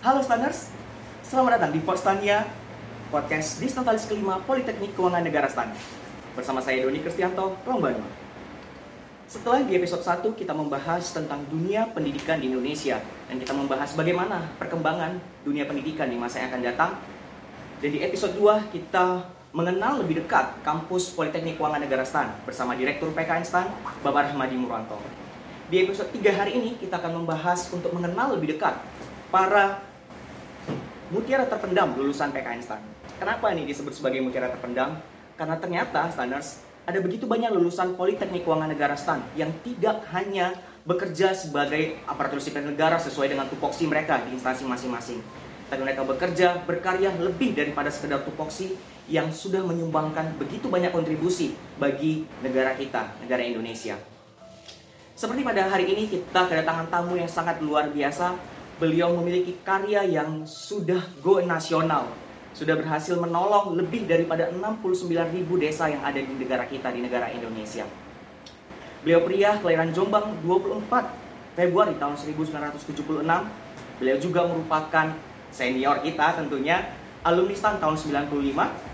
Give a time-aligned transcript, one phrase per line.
[0.00, 0.72] Halo Stanners,
[1.20, 2.48] selamat datang di Podstania,
[3.12, 5.68] podcast Disnotalis kelima Politeknik Keuangan Negara Stan.
[6.32, 8.08] Bersama saya Doni Kristianto, Rombano.
[9.28, 12.96] Setelah di episode 1 kita membahas tentang dunia pendidikan di Indonesia
[13.28, 16.96] dan kita membahas bagaimana perkembangan dunia pendidikan di masa yang akan datang.
[17.84, 23.12] Dan di episode 2 kita mengenal lebih dekat kampus Politeknik Keuangan Negara Stan bersama Direktur
[23.12, 23.68] PKN Stan,
[24.00, 24.96] Bapak Rahmadi Muranto.
[25.68, 28.80] Di episode 3 hari ini kita akan membahas untuk mengenal lebih dekat
[29.28, 29.89] para
[31.10, 32.80] mutiara terpendam lulusan PKN STAN.
[33.18, 34.94] Kenapa ini disebut sebagai mutiara terpendam?
[35.34, 40.54] Karena ternyata Stanners ada begitu banyak lulusan Politeknik Keuangan Negara STAN yang tidak hanya
[40.86, 45.18] bekerja sebagai aparatur sipil negara sesuai dengan tupoksi mereka di instansi masing-masing.
[45.66, 48.74] Tapi mereka bekerja, berkarya lebih daripada sekedar tupoksi
[49.10, 53.98] yang sudah menyumbangkan begitu banyak kontribusi bagi negara kita, negara Indonesia.
[55.18, 58.34] Seperti pada hari ini kita kedatangan tamu yang sangat luar biasa.
[58.80, 62.08] Beliau memiliki karya yang sudah go nasional.
[62.56, 67.28] Sudah berhasil menolong lebih daripada 69 ribu desa yang ada di negara kita, di negara
[67.28, 67.84] Indonesia.
[69.04, 73.20] Beliau pria kelahiran Jombang 24 Februari tahun 1976.
[74.00, 75.12] Beliau juga merupakan
[75.52, 76.88] senior kita tentunya,
[77.20, 78.90] alumni STAN tahun 95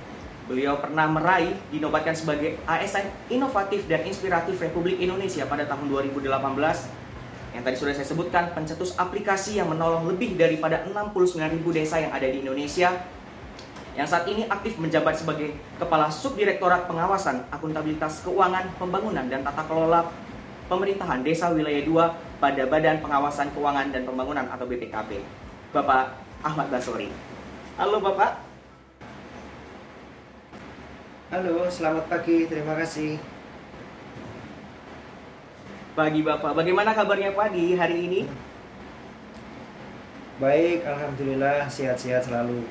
[0.46, 7.05] Beliau pernah meraih, dinobatkan sebagai ASN Inovatif dan Inspiratif Republik Indonesia pada tahun 2018.
[7.56, 12.28] Yang tadi sudah saya sebutkan, pencetus aplikasi yang menolong lebih daripada 69.000 desa yang ada
[12.28, 12.92] di Indonesia.
[13.96, 20.04] Yang saat ini aktif menjabat sebagai Kepala Subdirektorat Pengawasan Akuntabilitas Keuangan, Pembangunan, dan Tata Kelola
[20.68, 25.24] Pemerintahan Desa Wilayah 2 pada Badan Pengawasan Keuangan dan Pembangunan atau BPKP,
[25.72, 26.12] Bapak
[26.44, 27.08] Ahmad Basori.
[27.80, 28.36] Halo Bapak.
[31.32, 32.44] Halo, selamat pagi.
[32.52, 33.35] Terima kasih.
[35.96, 38.20] Pagi Bapak, bagaimana kabarnya pagi hari ini?
[40.36, 42.68] Baik, alhamdulillah sehat-sehat selalu.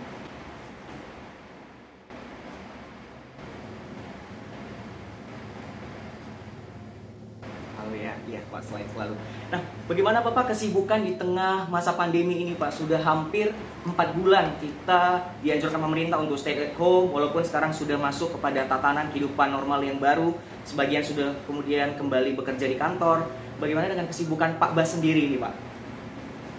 [7.82, 9.18] Halo ya, iya Pak selain selalu.
[9.50, 12.78] Nah, bagaimana Bapak kesibukan di tengah masa pandemi ini Pak?
[12.78, 13.50] Sudah hampir
[13.90, 19.10] 4 bulan kita dianjurkan pemerintah untuk stay at home, walaupun sekarang sudah masuk kepada tatanan
[19.10, 20.38] kehidupan normal yang baru.
[20.66, 23.30] Sebagian sudah kemudian kembali bekerja di kantor.
[23.62, 25.54] Bagaimana dengan kesibukan Pak Bas sendiri ini Pak?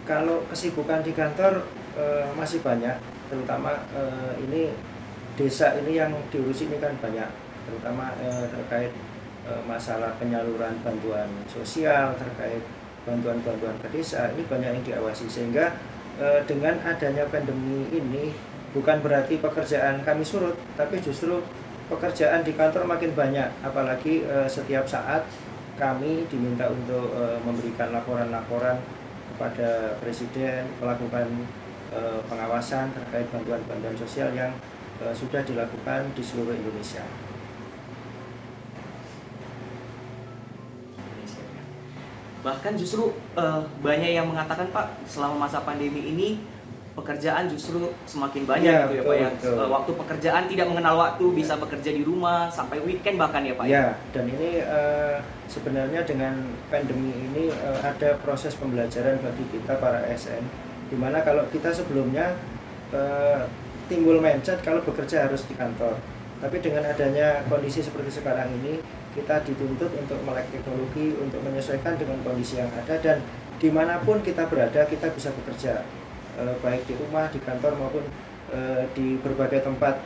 [0.07, 1.67] Kalau kesibukan di kantor
[1.99, 2.95] eh, masih banyak,
[3.27, 4.71] terutama eh, ini
[5.35, 7.27] desa ini yang diurus ini kan banyak,
[7.67, 8.95] terutama eh, terkait
[9.51, 12.63] eh, masalah penyaluran bantuan sosial, terkait
[13.03, 15.75] bantuan-bantuan ke desa, ini banyak yang diawasi sehingga
[16.23, 18.31] eh, dengan adanya pandemi ini
[18.71, 21.43] bukan berarti pekerjaan kami surut, tapi justru
[21.87, 25.23] pekerjaan di kantor makin banyak, apalagi eh, setiap saat
[25.79, 28.81] kami diminta untuk eh, memberikan laporan-laporan
[29.35, 31.29] kepada presiden melakukan
[31.95, 34.51] eh, pengawasan terkait bantuan-bantuan sosial yang
[34.99, 37.07] eh, sudah dilakukan di seluruh Indonesia.
[42.43, 46.56] Bahkan justru eh, banyak yang mengatakan Pak, selama masa pandemi ini
[46.97, 47.77] pekerjaan justru
[48.09, 49.29] semakin banyak Iya, gitu ya betul, Pak ya.
[49.37, 49.55] betul.
[49.61, 53.65] Eh, Waktu pekerjaan tidak mengenal waktu, bisa bekerja di rumah sampai weekend bahkan ya Pak
[53.65, 53.73] ya.
[53.73, 56.35] Ya, dan ini eh, sebenarnya dengan
[56.67, 60.41] pandemi ini eh, ada proses pembelajaran bagi kita para ASN,
[60.89, 62.33] di mana kalau kita sebelumnya
[62.91, 63.45] eh,
[63.87, 66.01] timbul mindset kalau bekerja harus di kantor,
[66.41, 68.81] tapi dengan adanya kondisi seperti sekarang ini,
[69.13, 73.21] kita dituntut untuk melek teknologi, untuk menyesuaikan dengan kondisi yang ada dan
[73.57, 75.81] di mana pun kita berada kita bisa bekerja,
[76.37, 78.05] eh, baik di rumah, di kantor maupun
[78.53, 79.99] eh, di berbagai tempat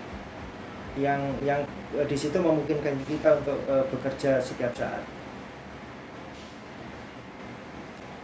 [0.98, 1.62] yang yang
[1.94, 5.02] eh, di situ memungkinkan kita untuk eh, bekerja setiap saat.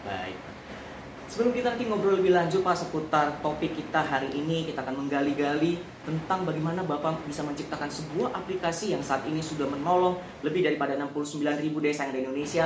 [0.06, 0.39] Baik.
[1.27, 5.77] Sebelum kita nanti ngobrol lebih lanjut Pak seputar topik kita hari ini, kita akan menggali-gali
[6.06, 11.43] tentang bagaimana Bapak bisa menciptakan sebuah aplikasi yang saat ini sudah menolong lebih daripada 69
[11.61, 12.65] ribu desa yang ada di Indonesia.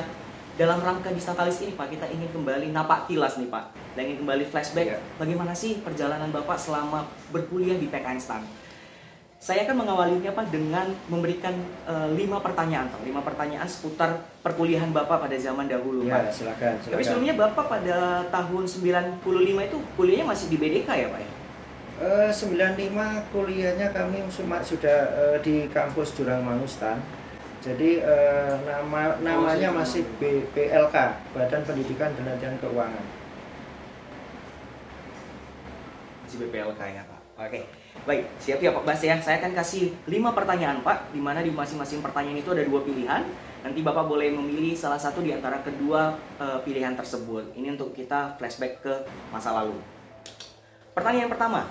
[0.60, 3.96] Dalam rangka Disnatalis ini Pak, kita ingin kembali napak tilas nih Pak.
[3.96, 5.00] Dan ingin kembali flashback, Ya.
[5.16, 8.44] bagaimana sih perjalanan Bapak selama berkuliah di PKN STAN.
[9.40, 11.56] Saya akan mengawalinya Pak dengan memberikan
[11.88, 13.00] eh, lima pertanyaan Pak.
[13.08, 16.28] Lima pertanyaan seputar perkuliahan Bapak pada zaman dahulu Pak.
[16.28, 16.92] Ya, silakan, silakan.
[16.92, 17.96] Tapi sebelumnya Bapak pada
[18.28, 21.30] tahun 95 itu kuliahnya masih di BDK ya Pak ya?
[22.04, 24.28] Eh, 95 kuliahnya kami
[24.60, 27.00] sudah eh, di kampus Jurang Manustan.
[27.60, 30.96] Jadi eh, nama namanya masih BPLK,
[31.36, 33.04] Badan Pendidikan dan Latihan Keuangan.
[36.24, 37.20] Masih BPLK ya Pak.
[37.44, 37.60] Oke.
[38.08, 39.20] Baik, siap ya Pak Bas ya.
[39.20, 43.28] Saya akan kasih 5 pertanyaan Pak, di mana di masing-masing pertanyaan itu ada dua pilihan.
[43.60, 47.52] Nanti Bapak boleh memilih salah satu di antara kedua eh, pilihan tersebut.
[47.52, 48.94] Ini untuk kita flashback ke
[49.28, 49.76] masa lalu.
[50.96, 51.68] Pertanyaan pertama,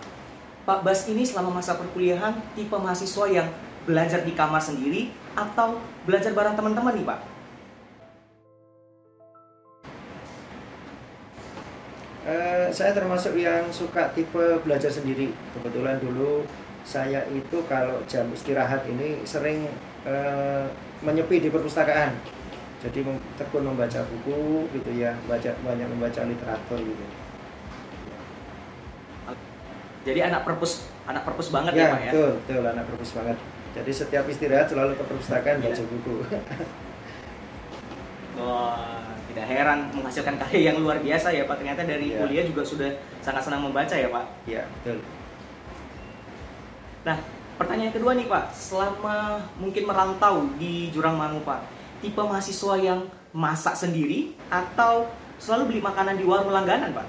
[0.69, 3.50] Pak Bas ini selama masa perkuliahan tipe mahasiswa yang
[3.89, 7.19] belajar di kamar sendiri atau belajar bareng teman-teman nih Pak?
[12.30, 15.33] Uh, saya termasuk yang suka tipe belajar sendiri.
[15.57, 16.45] Kebetulan dulu
[16.86, 19.65] saya itu kalau jam istirahat ini sering
[20.06, 20.69] uh,
[21.01, 22.13] menyepi di perpustakaan.
[22.86, 23.01] Jadi
[23.41, 27.06] tekun membaca buku gitu ya, baca banyak membaca literatur gitu.
[30.06, 32.12] Jadi anak perpus anak perpus banget ya, ya Pak ya?
[32.13, 33.38] Betul, betul anak perpus banget.
[33.79, 35.85] Jadi setiap istirahat selalu ke perpustakaan baca ya.
[35.87, 36.15] buku.
[38.39, 41.63] Wah, tidak heran menghasilkan karya yang luar biasa ya Pak.
[41.63, 42.19] Ternyata dari ya.
[42.19, 42.91] kuliah juga sudah
[43.23, 44.25] sangat senang membaca ya Pak.
[44.43, 44.99] Iya, betul.
[47.07, 47.17] Nah,
[47.55, 51.63] pertanyaan kedua nih Pak, selama mungkin merantau di Jurang Mangu Pak,
[52.03, 55.07] tipe mahasiswa yang masak sendiri atau
[55.39, 57.07] selalu beli makanan di warung langganan Pak?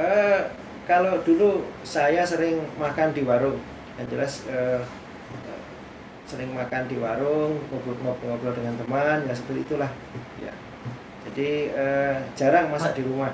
[0.00, 0.59] Uh,
[0.90, 3.62] kalau dulu saya sering makan di warung,
[3.94, 4.82] yang jelas uh,
[6.26, 9.90] sering makan di warung, ngobrol-ngobrol dengan teman, ya seperti itulah.
[10.42, 10.50] Ya.
[11.30, 13.30] Jadi uh, jarang masak di rumah,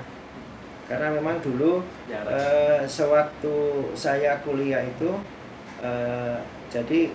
[0.85, 1.81] karena memang dulu
[2.13, 5.17] uh, sewaktu saya kuliah itu,
[5.81, 6.37] uh,
[6.69, 7.09] jadi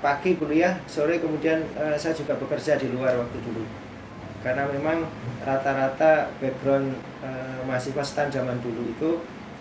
[0.00, 3.68] pagi kuliah, sore kemudian uh, saya juga bekerja di luar waktu dulu.
[4.40, 5.04] Karena memang
[5.44, 9.10] rata-rata background uh, mahasiswa stan zaman dulu itu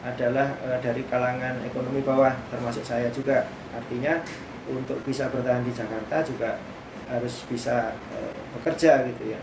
[0.05, 3.49] adalah uh, dari kalangan ekonomi bawah, termasuk saya juga.
[3.73, 4.21] Artinya
[4.69, 6.61] untuk bisa bertahan di Jakarta juga
[7.09, 9.41] harus bisa uh, bekerja gitu ya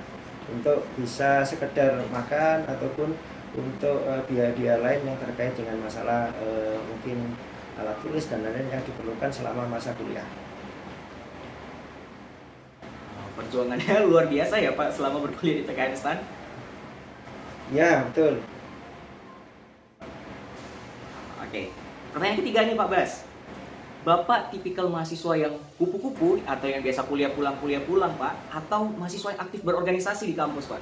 [0.50, 3.14] untuk bisa sekedar makan ataupun
[3.52, 4.00] untuk
[4.32, 7.36] biaya-biaya lain yang terkait dengan masalah uh, mungkin
[7.76, 10.24] alat tulis dan lain-lain yang diperlukan selama masa kuliah.
[13.32, 16.18] Perjuangannya luar biasa ya Pak selama berkuliah di TKN STAN.
[17.72, 18.40] Ya betul.
[21.52, 21.68] Oke,
[22.16, 23.28] pertanyaan ketiga nih Pak Bas.
[24.08, 29.36] Bapak tipikal mahasiswa yang kupu-kupu atau yang biasa kuliah pulang kuliah pulang Pak atau mahasiswa
[29.36, 30.80] yang aktif berorganisasi di kampus Pak?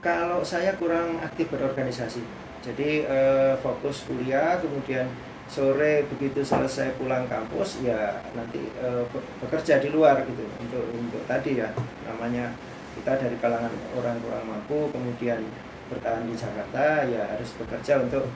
[0.00, 2.24] Kalau saya kurang aktif berorganisasi,
[2.64, 5.04] jadi eh, fokus kuliah kemudian
[5.44, 9.04] sore begitu selesai pulang kampus ya nanti eh,
[9.44, 11.68] bekerja di luar gitu untuk untuk tadi ya
[12.08, 12.56] namanya
[12.96, 13.68] kita dari kalangan
[14.00, 15.44] orang kurang mampu kemudian
[15.90, 18.30] bertahan di Jakarta ya harus bekerja untuk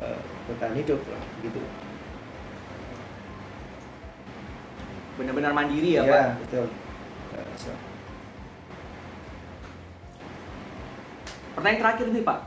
[0.00, 1.60] uh, bertahan hidup lah gitu
[5.14, 6.28] benar-benar mandiri ya, ya Pak?
[6.42, 6.66] betul.
[7.34, 7.70] Uh, so.
[11.54, 12.38] Pertanyaan terakhir nih Pak,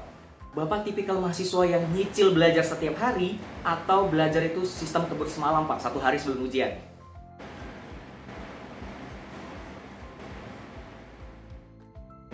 [0.52, 5.80] Bapak tipikal mahasiswa yang nyicil belajar setiap hari atau belajar itu sistem kebut semalam Pak,
[5.80, 6.76] satu hari sebelum ujian?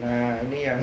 [0.02, 0.82] Nah ini yang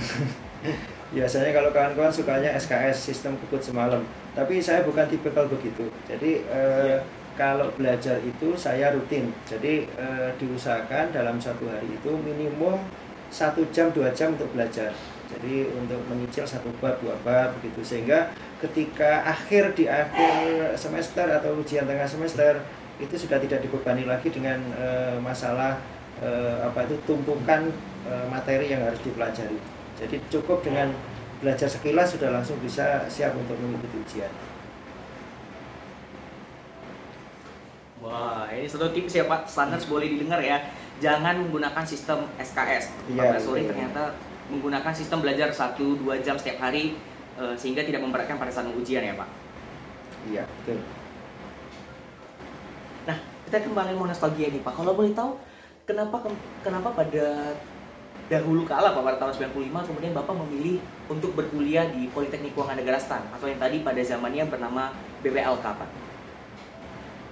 [1.10, 4.02] biasanya kalau kawan-kawan sukanya SKS sistem kebut semalam,
[4.34, 5.90] tapi saya bukan tipikal begitu.
[6.06, 6.98] Jadi eh, ya
[7.40, 9.32] kalau belajar itu saya rutin.
[9.48, 12.76] Jadi e, diusahakan dalam satu hari itu minimum
[13.32, 14.92] satu jam dua jam untuk belajar.
[15.32, 17.80] Jadi untuk menyicil satu bab dua bab begitu.
[17.80, 18.28] Sehingga
[18.60, 22.60] ketika akhir di akhir semester atau ujian tengah semester
[23.00, 25.80] itu sudah tidak dibebani lagi dengan e, masalah
[26.20, 26.28] e,
[26.60, 27.72] apa itu tumpukan
[28.04, 30.88] e, materi yang harus dipelajari jadi cukup dengan
[31.44, 34.32] belajar sekilas sudah langsung bisa siap untuk mengikuti ujian
[38.00, 40.56] Wah, ini satu tips ya Pak, standar boleh didengar ya.
[41.04, 42.88] Jangan menggunakan sistem SKS.
[43.12, 44.16] Iya, Pak Suri ternyata
[44.48, 46.96] menggunakan sistem belajar 1-2 jam setiap hari
[47.36, 49.28] uh, sehingga tidak memberatkan pada saat ujian ya Pak.
[50.32, 50.80] Iya, betul.
[53.04, 54.74] Nah, kita kembali mau nostalgia nih Pak.
[54.80, 55.36] Kalau boleh tahu,
[55.84, 56.24] kenapa
[56.64, 57.52] kenapa pada
[58.30, 60.78] dahulu kala Pak pada tahun 95 kemudian Bapak memilih
[61.10, 64.94] untuk berkuliah di Politeknik Keuangan Negara Stan atau yang tadi pada zamannya bernama
[65.26, 65.90] BPLK Pak?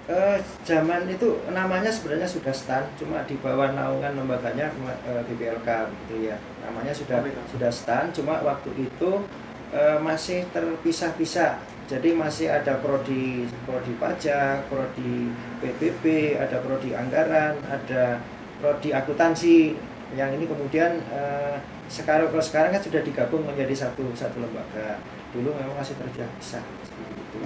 [0.09, 5.69] uh, zaman itu namanya sebenarnya sudah STAN, cuma di bawah naungan lembaganya uh, eh, BPLK
[6.05, 6.37] gitu ya.
[6.65, 9.23] Namanya sudah oh, sudah STAN, cuma waktu itu
[9.71, 11.61] uh, masih terpisah-pisah.
[11.89, 18.21] Jadi masih ada prodi prodi pajak, prodi PBB, ada prodi anggaran, ada
[18.61, 19.73] prodi akuntansi.
[20.17, 24.97] Yang ini kemudian uh, sekarang kalau sekarang kan sudah digabung menjadi satu satu lembaga.
[25.29, 27.43] Dulu memang masih terpisah seperti itu.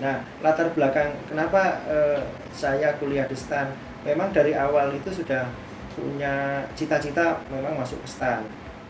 [0.00, 2.20] Nah, latar belakang kenapa uh,
[2.52, 3.72] saya kuliah di STAN?
[4.02, 5.46] Memang dari awal itu sudah
[5.94, 8.42] punya cita-cita memang masuk ke STAN.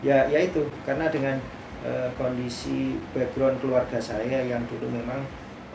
[0.03, 1.39] Ya, yaitu karena dengan
[1.87, 5.23] uh, kondisi background keluarga saya yang dulu memang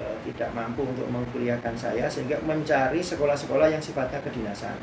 [0.04, 4.76] uh, tidak mampu untuk mengkuliahkan saya sehingga mencari sekolah-sekolah yang sifatnya kedinasan.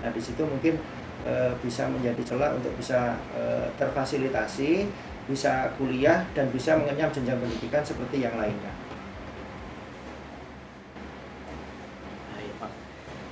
[0.00, 0.80] Nah, di situ mungkin
[1.28, 4.88] uh, bisa menjadi celah untuk bisa uh, terfasilitasi,
[5.28, 8.72] bisa kuliah dan bisa mengenyam jenjang pendidikan seperti yang lainnya.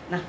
[0.08, 0.22] Nah,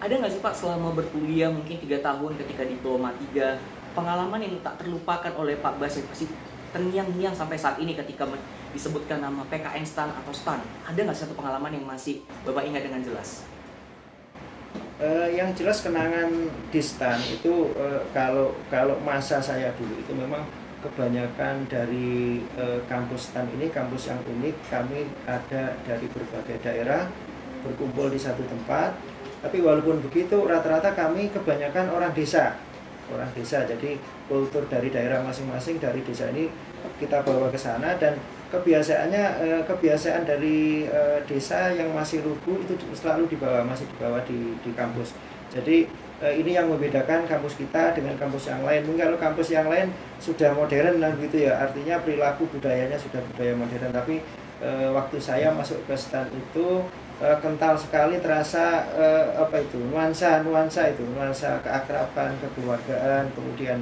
[0.00, 3.60] ada nggak sih Pak selama berkuliah mungkin tiga tahun ketika diploma tiga
[3.92, 6.24] pengalaman yang tak terlupakan oleh Pak Bas yang pasti
[6.72, 8.24] terngiang-ngiang sampai saat ini ketika
[8.72, 13.04] disebutkan nama PKN STAN atau STAN ada nggak satu pengalaman yang masih Bapak ingat dengan
[13.04, 13.44] jelas?
[15.00, 16.28] Uh, yang jelas kenangan
[16.68, 20.44] di STAN itu uh, kalau kalau masa saya dulu itu memang
[20.84, 27.08] kebanyakan dari uh, kampus STAN ini kampus yang unik kami ada dari berbagai daerah
[27.64, 28.92] berkumpul di satu tempat.
[29.40, 32.60] Tapi walaupun begitu rata-rata kami kebanyakan orang desa
[33.10, 33.64] orang desa.
[33.64, 36.52] Jadi kultur dari daerah masing-masing dari desa ini
[37.00, 42.74] kita bawa ke sana dan kebiasaannya eh, kebiasaan dari eh, desa yang masih lugu itu
[42.98, 45.14] selalu dibawa masih dibawa di di kampus.
[45.54, 45.86] Jadi
[46.18, 48.82] eh, ini yang membedakan kampus kita dengan kampus yang lain.
[48.90, 53.54] Mungkin kalau kampus yang lain sudah modern dan gitu ya artinya perilaku budayanya sudah budaya
[53.54, 53.94] modern.
[53.94, 54.18] Tapi
[54.92, 56.84] waktu saya masuk ke stand itu
[57.40, 58.84] kental sekali terasa
[59.32, 63.80] apa itu nuansa nuansa itu nuansa keakraban kekeluargaan kemudian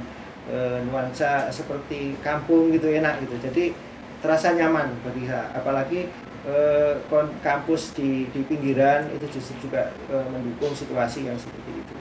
[0.87, 3.35] nuansa seperti kampung gitu enak gitu.
[3.43, 3.75] Jadi
[4.19, 6.11] terasa nyaman bagi apalagi
[6.43, 6.99] uh,
[7.39, 11.95] kampus di di pinggiran itu justru juga uh, mendukung situasi yang seperti itu.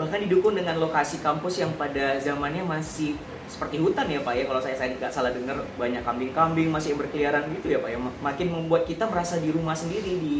[0.00, 3.20] Bahkan didukung dengan lokasi kampus yang pada zamannya masih
[3.52, 4.48] seperti hutan ya Pak ya.
[4.48, 7.98] Kalau saya saya nggak salah dengar banyak kambing-kambing masih berkeliaran gitu ya Pak ya.
[8.00, 10.34] Makin membuat kita merasa di rumah sendiri di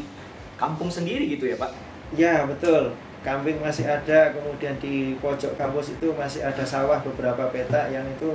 [0.61, 1.73] kampung sendiri gitu ya Pak?
[2.15, 2.93] Ya betul.
[3.25, 8.33] Kambing masih ada kemudian di pojok kampus itu masih ada sawah beberapa petak yang itu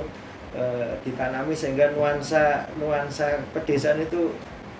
[0.54, 0.62] e,
[1.02, 4.34] ditanami sehingga nuansa nuansa pedesaan itu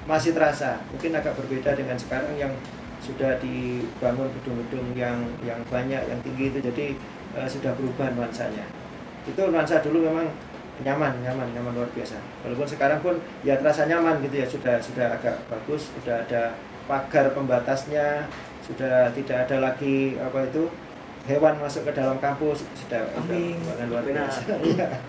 [0.06, 0.78] masih terasa.
[0.94, 2.54] Mungkin agak berbeda dengan sekarang yang
[3.02, 6.58] sudah dibangun gedung-gedung yang yang banyak yang tinggi itu.
[6.62, 6.86] Jadi
[7.34, 8.66] uh, sudah berubah nuansanya.
[9.26, 10.30] Itu nuansa dulu memang
[10.86, 12.18] nyaman nyaman nyaman luar biasa.
[12.46, 14.46] Walaupun sekarang pun ya terasa nyaman gitu ya.
[14.46, 16.54] Sudah sudah agak bagus sudah ada
[16.86, 18.30] pagar pembatasnya
[18.62, 20.70] sudah tidak ada lagi apa itu
[21.26, 23.58] hewan masuk ke dalam kampus sudah Amin.
[23.90, 25.02] luar biasa iya.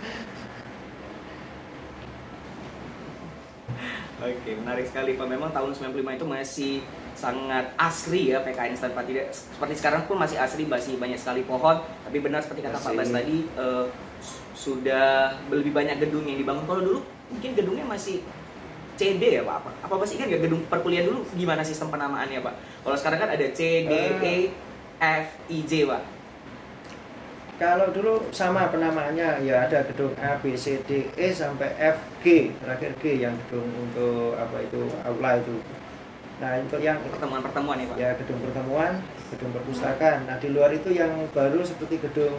[4.18, 5.30] Oke, menarik sekali Pak.
[5.30, 6.74] Memang tahun 95 itu masih
[7.18, 11.82] sangat asri ya PKN tanpa tidak seperti sekarang pun masih asri masih banyak sekali pohon
[12.06, 13.90] tapi benar seperti kata Pak Bas tadi uh,
[14.54, 17.00] sudah lebih banyak gedung yang dibangun kalau dulu
[17.34, 18.22] mungkin gedungnya masih
[18.98, 19.56] CD ya Pak?
[19.62, 21.22] Apa apa masih ingat nggak gedung perkuliahan dulu?
[21.38, 22.56] Gimana sistem penamaannya Pak?
[22.84, 24.36] Kalau sekarang kan ada C D E
[24.98, 26.04] F I J Pak.
[27.58, 32.54] Kalau dulu sama penamaannya ya ada gedung A B C D E sampai F G.
[32.58, 35.58] Terakhir G yang gedung untuk apa itu aula itu.
[36.38, 37.98] Nah untuk yang pertemuan-pertemuan ya Pak?
[37.98, 39.02] Ya gedung pertemuan,
[39.34, 40.30] gedung perpustakaan.
[40.30, 42.38] Nah di luar itu yang baru seperti gedung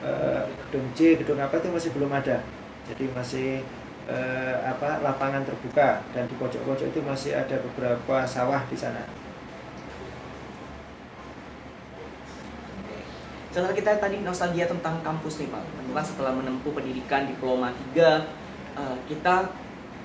[0.00, 2.40] uh, gedung C, gedung apa itu masih belum ada.
[2.88, 3.60] Jadi masih
[4.06, 9.02] uh, apa lapangan terbuka dan di pojok-pojok itu masih ada beberapa sawah di sana.
[13.50, 15.64] Setelah kita tadi nostalgia tentang kampus nih Pak,
[15.96, 19.48] kan setelah menempuh pendidikan diploma 3, uh, eh, kita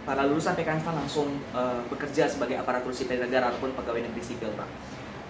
[0.08, 4.70] para lulusan PKN langsung uh, bekerja sebagai aparatur sipil negara ataupun pegawai negeri sipil Pak.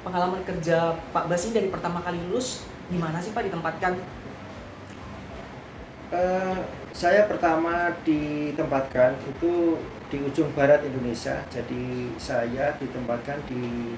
[0.06, 2.64] Pengalaman kerja Pak Basi dari pertama kali lulus
[2.94, 3.98] di mana sih Pak ditempatkan?
[6.12, 6.60] Uh,
[6.92, 9.80] saya pertama ditempatkan itu
[10.12, 11.40] di ujung barat Indonesia.
[11.48, 13.96] Jadi saya ditempatkan di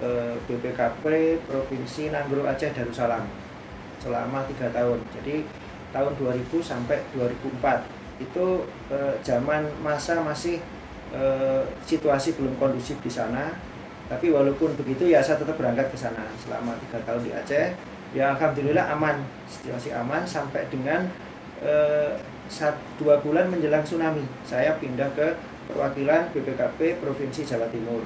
[0.00, 1.04] eh, BPKP
[1.44, 3.28] Provinsi Nanggro Aceh Darussalam
[4.00, 5.04] selama tiga tahun.
[5.20, 5.44] Jadi
[5.92, 10.64] tahun 2000 sampai 2004 itu eh, zaman masa masih
[11.12, 13.52] eh, situasi belum kondusif di sana
[14.10, 17.66] tapi walaupun begitu ya saya tetap berangkat ke sana selama tiga tahun di Aceh
[18.10, 21.06] ya alhamdulillah aman situasi aman sampai dengan
[21.60, 22.12] eh,
[22.98, 24.26] dua bulan menjelang tsunami.
[24.42, 25.38] Saya pindah ke
[25.70, 28.02] perwakilan BPKP Provinsi Jawa Timur.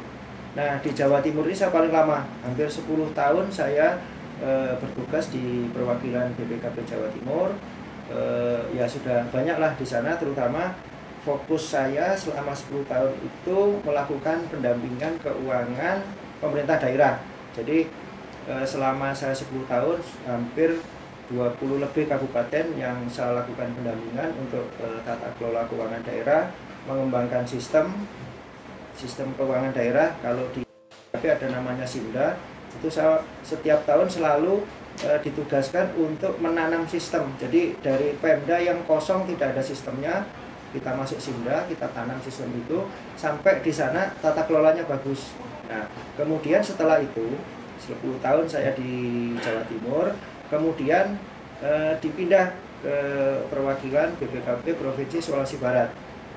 [0.55, 3.99] Nah di Jawa Timur ini saya paling lama hampir 10 tahun saya
[4.39, 7.49] eh, bertugas di perwakilan BPKP Jawa Timur.
[8.13, 10.77] Eh, ya sudah banyaklah di sana terutama
[11.25, 16.05] fokus saya selama 10 tahun itu melakukan pendampingan keuangan
[16.39, 17.17] pemerintah daerah.
[17.57, 17.89] Jadi
[18.47, 20.79] eh, selama saya 10 tahun hampir
[21.33, 26.53] 20 lebih kabupaten yang saya lakukan pendampingan untuk eh, tata kelola keuangan daerah,
[26.85, 27.93] mengembangkan sistem
[28.95, 30.63] sistem keuangan daerah kalau di
[31.15, 32.39] tapi ada namanya Simda
[32.75, 34.67] itu saya setiap tahun selalu
[34.99, 37.31] e, ditugaskan untuk menanam sistem.
[37.39, 40.27] Jadi dari Pemda yang kosong tidak ada sistemnya,
[40.75, 42.83] kita masuk Simda, kita tanam sistem itu
[43.15, 45.39] sampai di sana tata kelolanya bagus.
[45.71, 45.87] Nah,
[46.19, 47.39] kemudian setelah itu
[47.79, 50.11] 10 tahun saya di Jawa Timur,
[50.49, 51.17] kemudian
[51.65, 52.53] eh, dipindah
[52.85, 52.97] ke
[53.49, 55.89] perwakilan BPKP Provinsi Sulawesi Barat.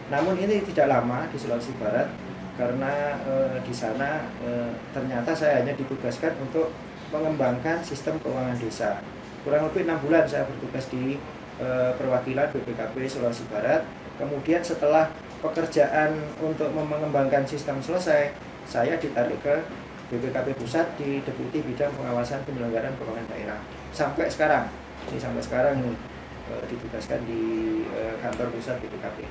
[0.07, 2.07] Namun ini tidak lama di Sulawesi Barat
[2.55, 6.71] karena eh, di sana eh, ternyata saya hanya ditugaskan untuk
[7.11, 9.03] mengembangkan sistem keuangan desa.
[9.43, 11.19] Kurang lebih enam bulan saya bertugas di
[11.59, 13.83] eh, perwakilan BPKP Sulawesi Barat.
[14.17, 18.33] Kemudian setelah pekerjaan untuk mengembangkan sistem selesai,
[18.65, 19.61] saya ditarik ke
[20.09, 23.76] BPKP Pusat di Deputi Bidang Pengawasan Penyelenggaraan Keuangan Daerah.
[23.97, 24.69] Sampai sekarang,
[25.09, 25.97] ini sampai sekarang ini
[26.53, 27.41] eh, ditugaskan di
[27.89, 29.25] eh, kantor pusat BPKP.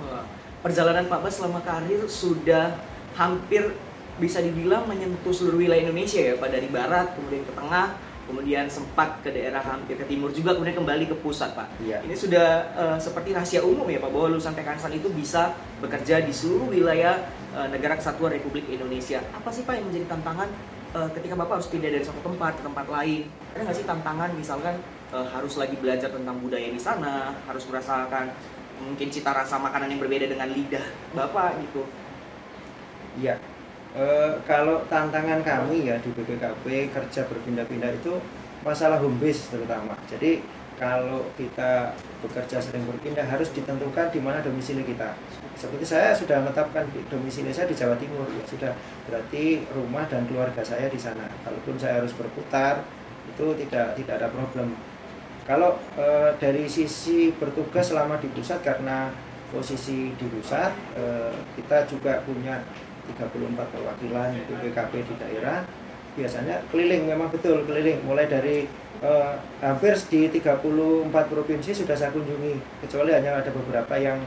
[0.00, 0.24] Wah,
[0.64, 2.80] perjalanan Pak Bas selama karir sudah
[3.12, 3.76] hampir
[4.16, 7.86] bisa dibilang menyentuh seluruh wilayah Indonesia ya Pak dari barat kemudian ke tengah
[8.28, 11.68] kemudian sempat ke daerah hampir ke timur juga kemudian kembali ke pusat Pak.
[11.84, 12.08] Iya.
[12.08, 15.52] Ini sudah eh, seperti rahasia umum ya Pak bahwa lulusan Tekansan itu bisa
[15.84, 17.20] bekerja di seluruh wilayah
[17.52, 19.20] eh, negara kesatuan Republik Indonesia.
[19.36, 20.48] Apa sih Pak yang menjadi tantangan
[20.94, 23.28] eh, ketika Bapak harus pindah dari satu tempat ke tempat lain?
[23.52, 24.74] Ada nggak sih tantangan misalkan
[25.12, 28.32] eh, harus lagi belajar tentang budaya di sana, harus merasakan
[28.78, 31.82] mungkin cita rasa makanan yang berbeda dengan lidah Bapak gitu.
[33.18, 33.36] Iya.
[33.98, 38.20] Eh, kalau tantangan kami ya di BPKP kerja berpindah-pindah itu
[38.60, 39.96] masalah home base terutama.
[40.06, 40.44] Jadi
[40.78, 41.92] kalau kita
[42.22, 45.18] bekerja sering berpindah harus ditentukan di mana domisili kita.
[45.58, 48.72] Seperti saya sudah menetapkan domisili saya di Jawa Timur, ya sudah
[49.10, 51.26] berarti rumah dan keluarga saya di sana.
[51.42, 52.86] Kalaupun saya harus berputar
[53.34, 54.78] itu tidak tidak ada problem.
[55.44, 59.10] Kalau eh, dari sisi bertugas selama di pusat karena
[59.50, 62.62] posisi di pusat eh, kita juga punya
[63.18, 65.64] 34 perwakilan BPKP di daerah
[66.18, 68.66] biasanya keliling memang betul keliling mulai dari
[69.02, 72.84] eh, hampir di 34 provinsi sudah saya kunjungi.
[72.86, 74.18] Kecuali hanya ada beberapa yang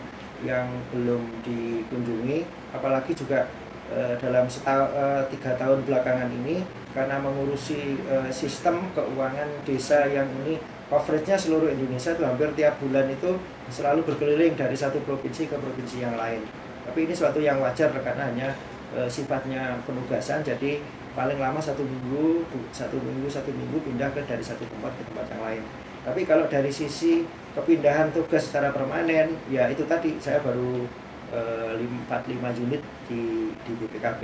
[0.41, 2.45] yang belum dikunjungi.
[2.73, 3.47] Apalagi juga
[3.91, 10.59] eh, dalam eh, tiga tahun belakangan ini karena mengurusi eh, sistem keuangan desa yang ini
[10.91, 13.39] coveragenya seluruh Indonesia itu hampir tiap bulan itu
[13.71, 16.43] selalu berkeliling dari satu provinsi ke provinsi yang lain.
[16.83, 18.49] Tapi ini suatu yang wajar karena hanya
[18.91, 20.43] eh, sifatnya penugasan.
[20.43, 25.03] Jadi paling lama satu minggu satu minggu satu minggu pindah ke dari satu tempat ke
[25.11, 25.63] tempat yang lain
[26.01, 30.87] tapi kalau dari sisi kepindahan tugas secara permanen ya itu tadi saya baru
[31.35, 34.23] eh, lim- 45 unit di di BPKP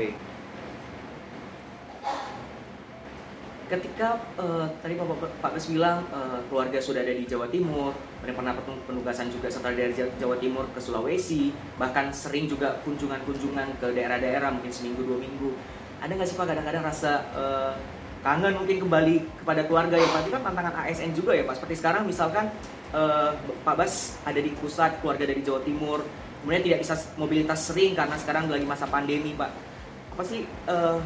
[3.67, 7.91] Ketika eh, tadi Pak, Pak, Bas bilang eh, keluarga sudah ada di Jawa Timur,
[8.23, 13.75] pernah pen- penugasan juga setelah dari Ja- Jawa Timur ke Sulawesi, bahkan sering juga kunjungan-kunjungan
[13.75, 15.51] ke daerah-daerah mungkin seminggu dua minggu.
[15.97, 17.73] Ada nggak sih Pak kadang-kadang rasa eh,
[18.21, 20.19] kangen mungkin kembali kepada keluarga ya Pak?
[20.25, 21.55] Itu kan tantangan ASN juga ya Pak.
[21.61, 22.45] Seperti sekarang misalkan
[22.93, 23.31] eh,
[23.65, 26.05] Pak Bas ada di pusat, keluarga dari Jawa Timur,
[26.41, 29.51] kemudian tidak bisa mobilitas sering karena sekarang lagi masa pandemi Pak.
[30.13, 30.97] Apa sih eh,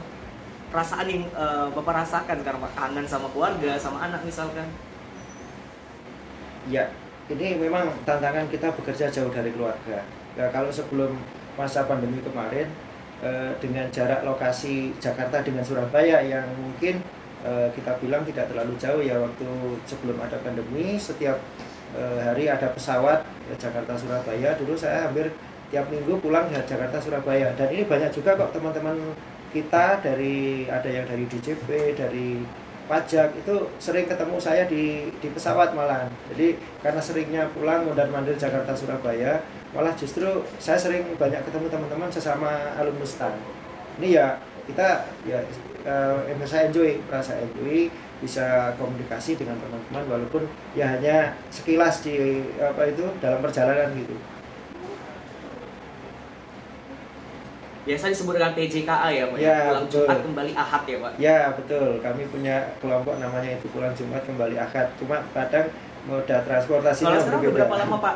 [0.72, 4.68] perasaan yang eh, bapak rasakan karena Pak, kangen sama keluarga sama anak misalkan
[6.70, 6.94] Ya,
[7.26, 10.06] ini memang tantangan kita bekerja jauh dari keluarga.
[10.38, 11.18] Ya, kalau sebelum
[11.58, 12.70] masa pandemi kemarin,
[13.22, 17.00] eh, dengan jarak lokasi Jakarta dengan Surabaya yang mungkin
[17.46, 19.48] eh, kita bilang tidak terlalu jauh ya waktu
[19.86, 21.38] sebelum ada pandemi, setiap
[21.96, 23.24] eh, hari ada pesawat
[23.58, 24.58] Jakarta Surabaya.
[24.58, 25.30] Dulu saya hampir
[25.72, 27.56] tiap minggu pulang ke Jakarta Surabaya.
[27.56, 28.98] Dan ini banyak juga kok teman-teman
[29.52, 32.44] kita dari ada yang dari DJP, dari
[32.92, 36.12] pajak itu sering ketemu saya di di pesawat malah.
[36.32, 39.40] Jadi karena seringnya pulang mondar mandir Jakarta Surabaya,
[39.72, 40.28] malah justru
[40.60, 43.36] saya sering banyak ketemu teman-teman sesama alumni STAN.
[44.00, 44.28] Ini ya
[44.68, 45.40] kita ya
[45.88, 47.88] eh, saya enjoy, merasa enjoy
[48.22, 50.46] bisa komunikasi dengan teman-teman walaupun
[50.78, 54.14] ya hanya sekilas di apa itu dalam perjalanan gitu.
[57.82, 60.06] biasa disebut dengan PJKA ya Pak Ya, pulang betul.
[60.06, 64.56] Jumat kembali Ahad ya Pak Ya betul, kami punya kelompok namanya itu pulang Jumat kembali
[64.62, 64.88] akad.
[65.02, 65.66] Cuma kadang
[66.06, 67.58] moda transportasinya kalau sekarang udah berbeda.
[67.66, 68.16] berapa lama Pak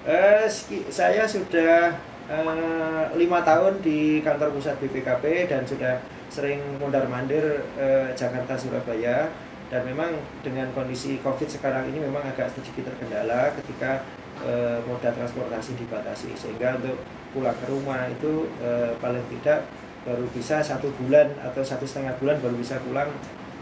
[0.00, 0.48] Eh,
[0.88, 1.92] saya sudah
[2.24, 6.00] eh, lima tahun di kantor pusat BPKP dan sudah
[6.32, 9.28] sering mondar mandir eh, Jakarta Surabaya
[9.68, 14.00] dan memang dengan kondisi COVID sekarang ini memang agak sedikit terkendala ketika
[14.40, 16.96] eh, moda transportasi dibatasi sehingga untuk
[17.36, 19.68] pulang ke rumah itu eh, paling tidak
[20.08, 23.12] baru bisa satu bulan atau satu setengah bulan baru bisa pulang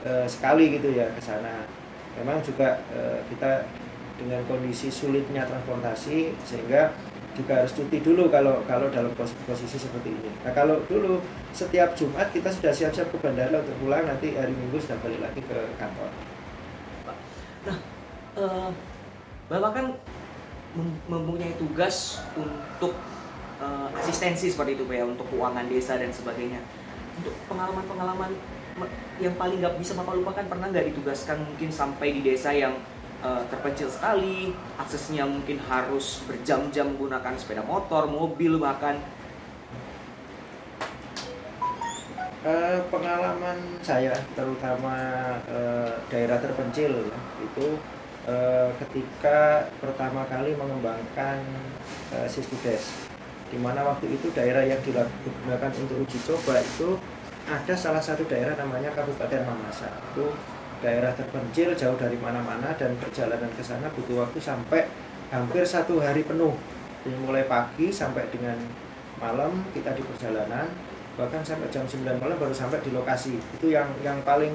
[0.07, 1.67] eh, sekali gitu ya ke sana.
[2.15, 3.67] Memang juga eh, kita
[4.19, 6.93] dengan kondisi sulitnya transportasi sehingga
[7.39, 10.31] juga harus cuti dulu kalau kalau dalam pos- posisi seperti ini.
[10.43, 11.23] Nah kalau dulu
[11.55, 15.41] setiap Jumat kita sudah siap-siap ke bandara untuk pulang nanti hari Minggu sudah balik lagi
[15.47, 16.11] ke kantor.
[18.39, 18.71] uh,
[19.47, 19.87] bapak kan
[21.07, 22.99] mempunyai tugas untuk
[23.63, 26.61] uh, asistensi seperti itu ya untuk keuangan desa dan sebagainya
[27.19, 28.31] untuk pengalaman-pengalaman
[29.19, 32.79] yang paling nggak bisa bapak lupakan pernah nggak ditugaskan mungkin sampai di desa yang
[33.23, 38.99] uh, terpencil sekali aksesnya mungkin harus berjam-jam menggunakan sepeda motor mobil bahkan.
[42.39, 44.95] Uh, pengalaman saya terutama
[45.51, 47.11] uh, daerah terpencil
[47.43, 47.67] itu
[48.31, 51.43] uh, ketika pertama kali mengembangkan
[52.15, 52.95] uh, Siskudes
[53.51, 57.01] di mana waktu itu daerah yang digunakan untuk uji coba itu
[57.49, 59.89] ada salah satu daerah namanya Kabupaten Mamasa.
[60.13, 60.37] Itu
[60.79, 64.87] daerah terpencil jauh dari mana-mana dan perjalanan ke sana butuh waktu sampai
[65.29, 66.55] hampir satu hari penuh.
[67.03, 68.59] Jadi mulai pagi sampai dengan
[69.19, 70.67] malam kita di perjalanan
[71.19, 73.43] bahkan sampai jam 9 malam baru sampai di lokasi.
[73.59, 74.55] Itu yang yang paling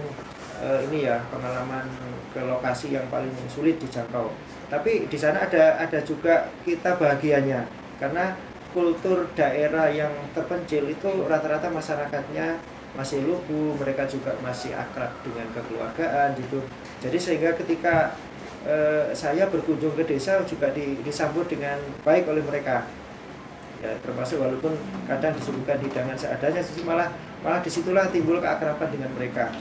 [0.63, 1.83] uh, ini ya pengalaman
[2.31, 4.31] ke lokasi yang paling sulit dijangkau.
[4.71, 7.67] Tapi di sana ada ada juga kita bahagianya
[7.99, 8.35] karena
[8.73, 12.57] kultur daerah yang terpencil itu rata-rata masyarakatnya
[12.93, 16.61] masih lugu, mereka juga masih akrab dengan kekeluargaan gitu.
[17.01, 18.13] Jadi sehingga ketika
[18.69, 22.85] eh, saya berkunjung ke desa juga di, disambut dengan baik oleh mereka.
[23.83, 24.79] Ya, termasuk walaupun
[25.11, 27.11] kadang disuguhkan hidangan seadanya, malah
[27.43, 29.51] malah di situlah timbul keakraban dengan mereka.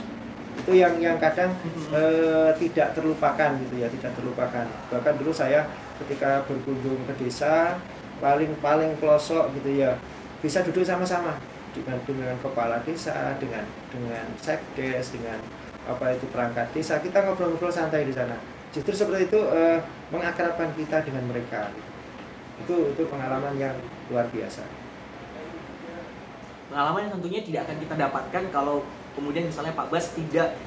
[0.63, 1.51] Itu yang yang kadang
[1.91, 4.65] eh, tidak terlupakan gitu ya, tidak terlupakan.
[4.93, 5.67] Bahkan dulu saya
[5.99, 7.81] ketika berkunjung ke desa
[8.23, 9.99] paling paling pelosok gitu ya
[10.39, 11.35] bisa duduk sama-sama
[11.73, 15.41] dengan dengan kepala desa dengan dengan sekdes dengan
[15.83, 18.39] apa itu perangkat desa kita ngobrol-ngobrol santai di sana.
[18.71, 21.69] Justru seperti itu eh, mengakrabkan kita dengan mereka.
[22.63, 23.75] Itu itu pengalaman yang
[24.07, 24.63] luar biasa.
[26.71, 28.81] Pengalaman yang tentunya tidak akan kita dapatkan kalau
[29.13, 30.57] kemudian misalnya Pak Bas tidak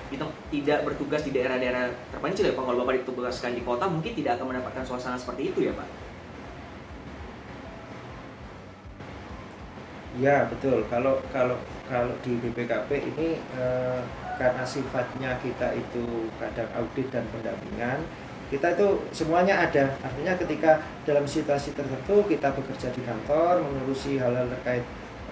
[0.53, 2.63] tidak bertugas di daerah-daerah terpencil ya Pak.
[2.63, 6.06] Kalau Bapak ditugaskan di kota mungkin tidak akan mendapatkan suasana seperti itu ya Pak
[10.17, 10.81] Ya betul.
[10.89, 14.01] Kalau kalau kalau di BPKP ini eh,
[14.41, 18.01] karena sifatnya kita itu kadang audit dan pendampingan,
[18.49, 19.93] kita itu semuanya ada.
[20.01, 24.85] Artinya ketika dalam situasi tertentu kita bekerja di kantor mengurusi hal-hal terkait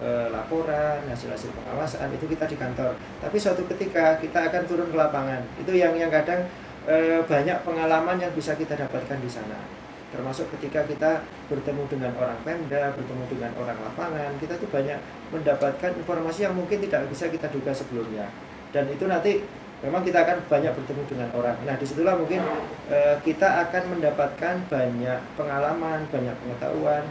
[0.05, 2.93] eh, laporan, hasil-hasil pengawasan itu kita di kantor.
[3.25, 5.41] Tapi suatu ketika kita akan turun ke lapangan.
[5.57, 6.45] Itu yang yang kadang
[6.85, 9.84] eh, banyak pengalaman yang bisa kita dapatkan di sana
[10.15, 14.99] termasuk ketika kita bertemu dengan orang Pemda, bertemu dengan orang lapangan, kita tuh banyak
[15.35, 18.31] mendapatkan informasi yang mungkin tidak bisa kita duga sebelumnya.
[18.71, 19.43] Dan itu nanti
[19.83, 21.57] memang kita akan banyak bertemu dengan orang.
[21.67, 22.41] Nah, di situlah mungkin
[22.89, 27.05] e, kita akan mendapatkan banyak pengalaman, banyak pengetahuan,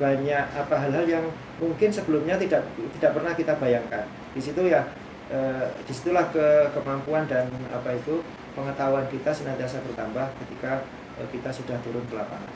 [0.00, 1.24] banyak apa hal-hal yang
[1.60, 2.64] mungkin sebelumnya tidak
[2.98, 4.08] tidak pernah kita bayangkan.
[4.32, 4.88] Di situ ya
[5.30, 5.38] e,
[5.84, 8.24] di situlah ke kemampuan dan apa itu
[8.58, 10.82] pengetahuan kita senantiasa bertambah ketika
[11.28, 12.50] kita sudah turun ke lapangan.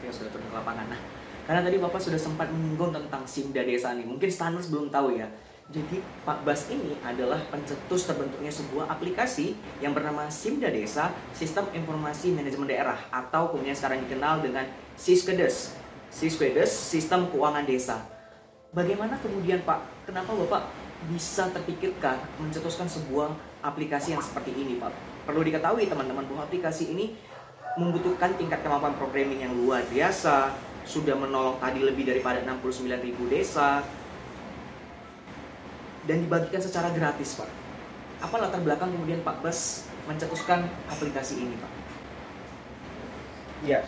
[0.00, 0.86] Oke, sudah turun ke lapangan.
[0.88, 1.00] Nah,
[1.44, 4.06] karena tadi Bapak sudah sempat menyinggung tentang Simda Desa nih.
[4.06, 5.28] Mungkin standar belum tahu ya.
[5.66, 12.30] Jadi Pak Bas ini adalah pencetus terbentuknya sebuah aplikasi yang bernama Simda Desa, Sistem Informasi
[12.30, 14.62] Manajemen Daerah atau kemudian sekarang dikenal dengan
[14.94, 15.74] Siskedes.
[16.06, 17.98] Siskedes, Sistem Keuangan Desa.
[18.70, 20.70] Bagaimana kemudian Pak, kenapa Bapak
[21.10, 23.34] bisa terpikirkan mencetuskan sebuah
[23.66, 25.15] aplikasi yang seperti ini Pak?
[25.26, 27.18] Perlu diketahui teman-teman bahwa aplikasi ini
[27.76, 30.54] membutuhkan tingkat kemampuan programming yang luar biasa,
[30.86, 33.82] sudah menolong tadi lebih daripada 69 ribu desa,
[36.06, 37.50] dan dibagikan secara gratis Pak.
[38.22, 41.72] Apa latar belakang kemudian Pak Bas mencetuskan aplikasi ini Pak?
[43.66, 43.82] Ya,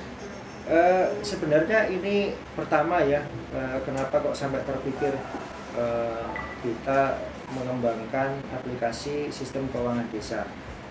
[0.67, 3.25] uh, sebenarnya ini pertama ya,
[3.55, 5.15] uh, kenapa kok sampai terpikir
[5.79, 6.27] uh,
[6.67, 7.23] kita
[7.55, 10.45] mengembangkan aplikasi sistem keuangan desa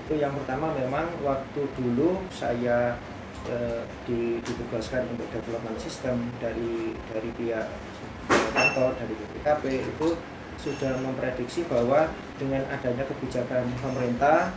[0.07, 2.95] itu yang pertama memang waktu dulu saya
[3.43, 3.83] e,
[4.39, 7.67] ditugaskan untuk development system dari dari pihak
[8.55, 10.15] kantor dari BPKP itu
[10.55, 12.07] sudah memprediksi bahwa
[12.39, 14.55] dengan adanya kebijakan pemerintah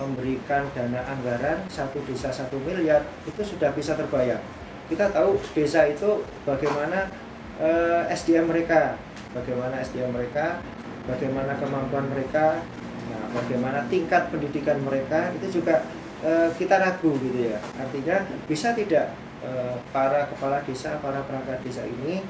[0.00, 4.40] memberikan dana anggaran satu desa satu miliar itu sudah bisa terbayang
[4.88, 7.12] kita tahu desa itu bagaimana
[7.60, 8.96] eh, SDM mereka
[9.36, 10.64] bagaimana SDM mereka
[11.04, 12.64] bagaimana kemampuan mereka
[13.06, 15.86] Nah, bagaimana tingkat pendidikan mereka itu juga
[16.22, 17.58] e, kita ragu gitu ya.
[17.78, 19.50] Artinya bisa tidak e,
[19.94, 22.22] para kepala desa, para perangkat desa ini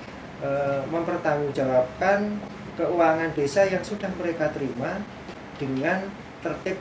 [0.45, 0.51] e,
[0.93, 2.37] mempertanggungjawabkan
[2.77, 5.01] keuangan desa yang sudah mereka terima
[5.57, 6.05] dengan
[6.45, 6.77] tertib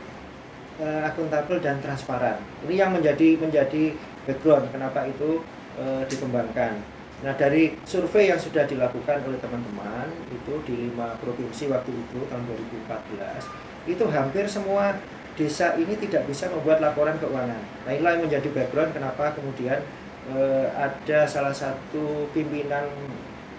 [0.79, 2.39] e, akuntabel dan transparan.
[2.67, 3.95] Ini yang menjadi menjadi
[4.27, 5.39] background kenapa itu
[5.79, 6.95] e, dikembangkan.
[7.23, 12.43] Nah dari survei yang sudah dilakukan oleh teman-teman itu di lima provinsi waktu itu tahun
[12.43, 14.97] 2014 itu hampir semua
[15.35, 17.61] desa ini tidak bisa membuat laporan keuangan.
[17.85, 19.83] Nah inilah yang menjadi background kenapa kemudian
[20.31, 22.87] eh, ada salah satu pimpinan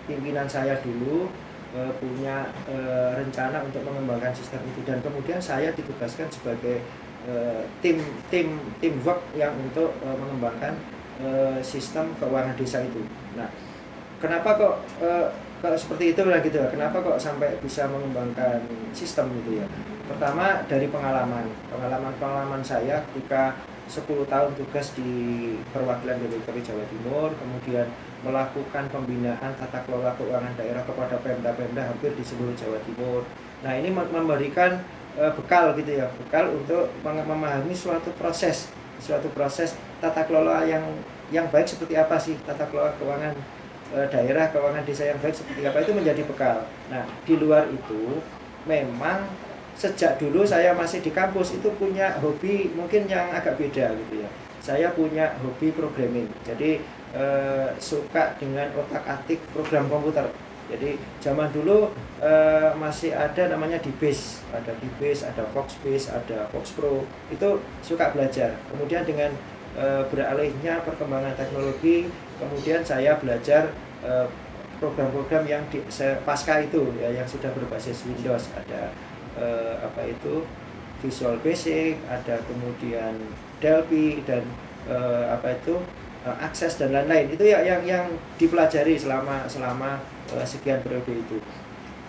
[0.08, 1.28] pimpinan saya dulu
[1.76, 6.80] eh, punya eh, rencana untuk mengembangkan sistem itu dan kemudian saya ditugaskan sebagai
[7.28, 8.00] eh, tim
[8.32, 10.74] tim teamwork yang untuk eh, mengembangkan
[11.20, 13.04] eh, sistem keuangan desa itu.
[13.36, 13.52] Nah
[14.18, 15.28] kenapa kok eh,
[15.64, 18.60] kalau seperti itu lah gitu kenapa kok sampai bisa mengembangkan
[18.92, 19.66] sistem gitu ya?
[20.06, 21.48] Pertama dari pengalaman.
[21.72, 23.56] Pengalaman pengalaman saya ketika
[23.90, 25.10] 10 tahun tugas di
[25.72, 27.86] perwakilan BPKP Jawa Timur kemudian
[28.22, 33.22] melakukan pembinaan tata kelola keuangan daerah kepada pemda-pemda hampir di seluruh Jawa Timur.
[33.64, 34.82] Nah ini memberikan
[35.16, 36.06] uh, bekal gitu ya.
[36.20, 38.70] Bekal untuk memahami suatu proses.
[39.00, 40.84] Suatu proses tata kelola yang
[41.32, 43.55] yang baik seperti apa sih tata kelola keuangan Eh,
[43.94, 46.66] daerah keuangan desa yang baik seperti apa itu menjadi bekal.
[46.90, 48.18] Nah, di luar itu
[48.66, 49.30] memang
[49.76, 54.28] sejak dulu saya masih di kampus itu punya hobi mungkin yang agak beda gitu ya.
[54.64, 56.26] Saya punya hobi programming.
[56.42, 56.80] Jadi
[57.14, 60.26] eh, suka dengan otak-atik program komputer.
[60.66, 67.06] Jadi zaman dulu eh, masih ada namanya DBase, ada DBase, ada Foxbase, ada Fox Pro.
[67.30, 68.58] Itu suka belajar.
[68.74, 69.30] Kemudian dengan
[69.78, 73.72] eh, beralihnya perkembangan teknologi kemudian saya belajar
[74.04, 74.28] eh,
[74.78, 75.80] program-program yang di
[76.24, 78.52] pasca itu ya yang sudah berbasis Windows.
[78.52, 78.92] Ada
[79.40, 80.44] uh, apa itu
[81.04, 83.16] Visual Basic ada kemudian
[83.60, 84.44] Delphi dan
[84.88, 85.80] uh, apa itu
[86.24, 87.32] uh, akses dan lain-lain.
[87.32, 90.00] Itu ya yang yang dipelajari selama selama
[90.32, 91.38] uh, sekian periode itu.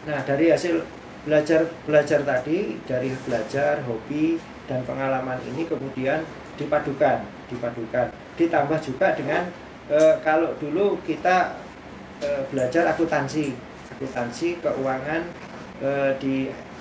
[0.07, 0.83] Nah dari hasil
[1.27, 6.23] belajar belajar tadi dari belajar hobi dan pengalaman ini kemudian
[6.55, 8.11] dipadukan dipadukan.
[8.35, 9.47] Ditambah juga dengan
[9.87, 11.57] e, kalau dulu kita
[12.19, 13.55] e, belajar akuntansi.
[13.97, 15.21] Akuntansi keuangan
[15.79, 16.35] e, di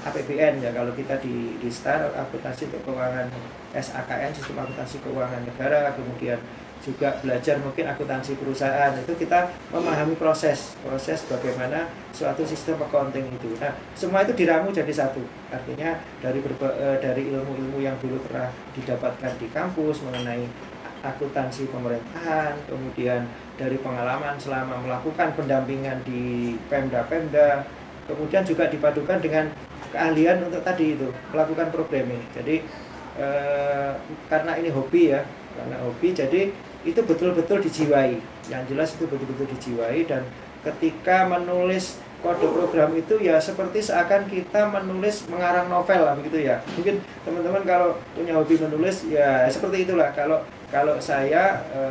[0.07, 0.71] APBN ya.
[0.75, 3.27] Kalau kita di di STAR akuntansi untuk keuangan
[3.75, 5.95] SAKN sistem akuntansi keuangan negara.
[5.95, 6.39] Kemudian
[6.85, 8.95] juga belajar mungkin akuntansi perusahaan.
[8.95, 13.59] Itu kita memahami proses proses bagaimana suatu sistem accounting itu.
[13.59, 15.25] Nah semua itu diramu jadi satu.
[15.51, 16.71] Artinya dari berba,
[17.03, 20.47] dari ilmu-ilmu yang dulu pernah didapatkan di kampus mengenai
[21.03, 27.65] akuntansi pemerintahan, kemudian dari pengalaman selama melakukan pendampingan di Pemda-Pemda,
[28.07, 29.51] kemudian juga dipadukan dengan
[29.93, 32.21] keahlian untuk tadi itu melakukan programming.
[32.33, 32.65] Jadi
[33.21, 33.93] eh,
[34.29, 35.25] karena ini hobi ya,
[35.57, 36.53] karena hobi jadi
[36.87, 38.17] itu betul-betul dijiwai.
[38.47, 40.23] Yang jelas itu betul-betul dijiwai dan
[40.63, 46.59] ketika menulis kode program itu ya seperti seakan kita menulis mengarang novel lah begitu ya
[46.75, 51.83] mungkin teman-teman kalau punya hobi menulis ya seperti itulah kalau kalau saya e,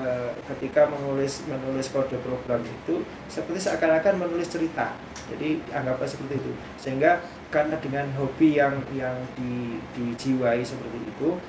[0.52, 4.96] ketika menulis menulis kode program itu seperti seakan-akan menulis cerita.
[5.32, 6.52] Jadi anggaplah seperti itu.
[6.76, 11.40] Sehingga karena dengan hobi yang yang di, dijiwai seperti itu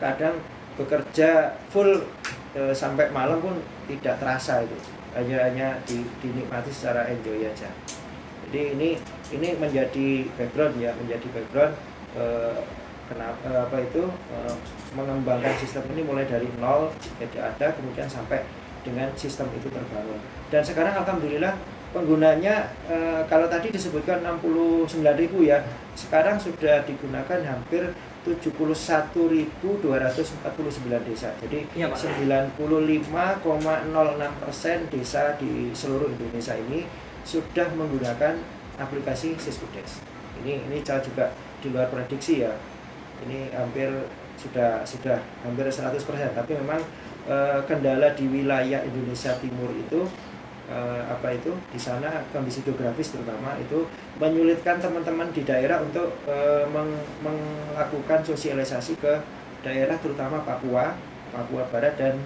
[0.00, 0.40] kadang
[0.74, 2.02] bekerja full
[2.56, 4.76] e, sampai malam pun tidak terasa itu.
[5.14, 7.70] Hanya hanya di, dinikmati secara enjoy aja.
[8.48, 8.90] Jadi ini
[9.32, 11.74] ini menjadi background ya menjadi background
[12.14, 12.58] eh,
[13.10, 14.54] kenapa apa itu eh,
[14.96, 18.44] mengembangkan sistem ini mulai dari nol tidak ada kemudian sampai
[18.84, 20.20] dengan sistem itu terbangun
[20.52, 21.56] dan sekarang alhamdulillah
[21.94, 24.98] penggunanya eh, kalau tadi disebutkan 69.000
[25.46, 25.62] ya
[25.94, 29.60] sekarang sudah digunakan hampir 71.249
[31.04, 31.28] desa.
[31.44, 32.56] Jadi ya, 95,06
[34.40, 36.88] persen desa di seluruh Indonesia ini
[37.28, 38.40] sudah menggunakan
[38.80, 40.00] aplikasi Syskudes.
[40.40, 42.52] Ini ini juga di luar prediksi ya.
[43.24, 43.88] Ini hampir
[44.34, 46.02] sudah sudah hampir 100%,
[46.34, 46.80] tapi memang
[47.24, 50.04] e, kendala di wilayah Indonesia Timur itu
[50.68, 53.86] e, apa itu di sana kondisi geografis terutama itu
[54.18, 56.36] menyulitkan teman-teman di daerah untuk e,
[56.68, 56.90] meng,
[57.22, 59.14] melakukan sosialisasi ke
[59.64, 60.92] daerah terutama Papua,
[61.32, 62.20] Papua Barat dan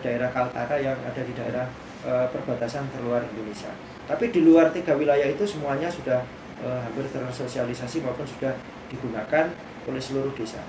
[0.00, 1.66] daerah Kaltara yang ada di daerah
[2.04, 3.68] perbatasan terluar Indonesia.
[4.08, 6.20] Tapi di luar tiga wilayah itu semuanya sudah
[6.60, 8.52] hampir tersosialisasi maupun sudah
[8.92, 9.52] digunakan
[9.90, 10.62] oleh seluruh desa.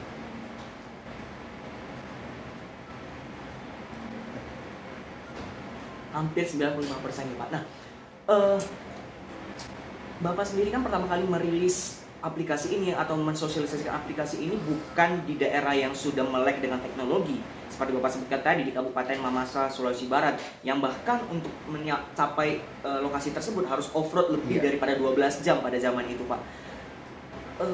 [6.11, 7.49] Hampir 95% ya Pak.
[7.55, 7.63] Nah,
[8.27, 8.59] uh,
[10.21, 15.73] Bapak sendiri kan pertama kali merilis aplikasi ini atau mensosialisasikan aplikasi ini bukan di daerah
[15.73, 17.41] yang sudah melek dengan teknologi,
[17.73, 23.33] seperti Bapak sebutkan tadi di Kabupaten Mamasa, Sulawesi Barat yang bahkan untuk mencapai e, lokasi
[23.33, 24.69] tersebut harus off-road lebih yeah.
[24.69, 26.41] daripada 12 jam pada zaman itu Pak.
[27.57, 27.67] E,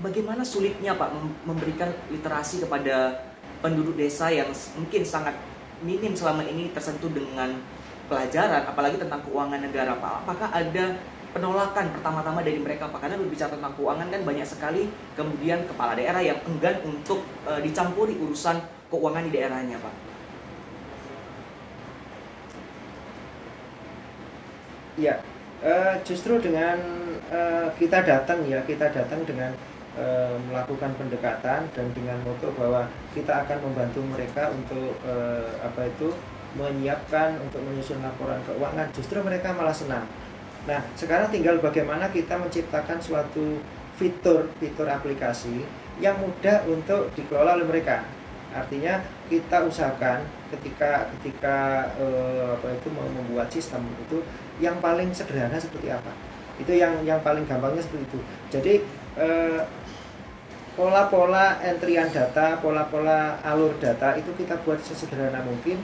[0.00, 1.12] bagaimana sulitnya Pak
[1.44, 3.20] memberikan literasi kepada
[3.60, 5.36] penduduk desa yang mungkin sangat
[5.84, 7.60] minim selama ini tersentuh dengan
[8.08, 10.26] pelajaran apalagi tentang keuangan negara Pak.
[10.26, 10.84] Apakah ada
[11.30, 13.06] penolakan pertama-tama dari mereka Pak?
[13.06, 14.82] Karena berbicara tentang keuangan kan banyak sekali
[15.14, 18.58] kemudian kepala daerah yang enggan untuk uh, dicampuri urusan
[18.88, 19.94] keuangan di daerahnya Pak.
[24.98, 25.22] Ya,
[25.64, 26.76] uh, justru dengan
[27.32, 29.54] uh, kita datang ya, kita datang dengan
[29.96, 36.12] uh, melakukan pendekatan dan dengan moto bahwa kita akan membantu mereka untuk uh, apa itu
[36.58, 40.02] menyiapkan untuk menyusun laporan keuangan, justru mereka malah senang
[40.68, 43.64] Nah, sekarang tinggal bagaimana kita menciptakan suatu
[43.96, 45.64] fitur-fitur aplikasi
[46.00, 48.04] yang mudah untuk dikelola oleh mereka.
[48.52, 49.00] Artinya
[49.30, 54.20] kita usahakan ketika ketika eh, apa itu mau membuat sistem itu
[54.58, 56.12] yang paling sederhana seperti apa.
[56.60, 58.20] Itu yang yang paling gampangnya seperti itu.
[58.52, 58.74] Jadi
[59.16, 59.60] eh,
[60.76, 65.80] pola-pola entrian data, pola-pola alur data itu kita buat sesederhana mungkin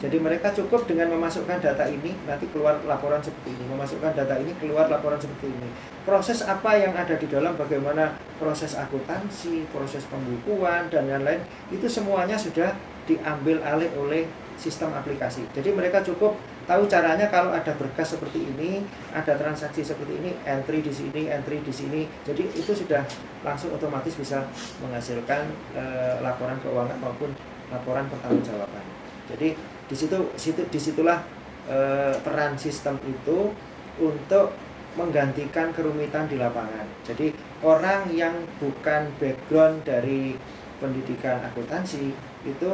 [0.00, 4.56] jadi mereka cukup dengan memasukkan data ini nanti keluar laporan seperti ini, memasukkan data ini
[4.56, 5.68] keluar laporan seperti ini.
[6.08, 12.40] Proses apa yang ada di dalam bagaimana proses akuntansi, proses pembukuan dan lain-lain itu semuanya
[12.40, 12.72] sudah
[13.04, 14.24] diambil alih oleh
[14.56, 15.44] sistem aplikasi.
[15.52, 16.32] Jadi mereka cukup
[16.70, 21.58] tahu caranya kalau ada berkas seperti ini, ada transaksi seperti ini, entry di sini, entry
[21.66, 22.06] di sini.
[22.22, 23.02] Jadi itu sudah
[23.42, 24.46] langsung otomatis bisa
[24.78, 25.82] menghasilkan e,
[26.22, 27.34] laporan keuangan maupun
[27.74, 28.86] laporan pertanggungjawaban.
[29.34, 29.58] Jadi
[29.90, 31.26] di situ situ di situlah
[31.66, 31.76] e,
[32.22, 33.50] peran sistem itu
[33.98, 34.54] untuk
[34.94, 36.86] menggantikan kerumitan di lapangan.
[37.02, 37.34] Jadi
[37.66, 40.38] orang yang bukan background dari
[40.78, 42.14] pendidikan akuntansi
[42.46, 42.70] itu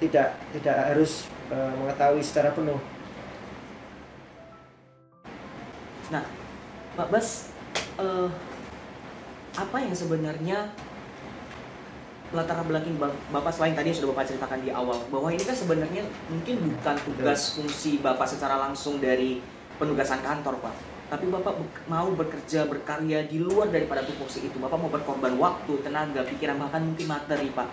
[0.00, 2.80] tidak tidak harus e, mengetahui secara penuh.
[6.10, 6.26] Nah,
[6.98, 7.54] Pak Bas,
[8.02, 8.26] uh,
[9.54, 10.74] apa yang sebenarnya
[12.30, 12.94] latar belakang
[13.34, 16.96] bapak selain tadi yang sudah bapak ceritakan di awal bahwa ini kan sebenarnya mungkin bukan
[17.02, 19.42] tugas fungsi bapak secara langsung dari
[19.78, 20.74] penugasan kantor pak.
[21.10, 21.58] Tapi bapak
[21.90, 24.62] mau bekerja berkarya di luar daripada tupoksi itu.
[24.62, 27.66] Bapak mau berkorban waktu tenaga pikiran bahkan mungkin materi pak.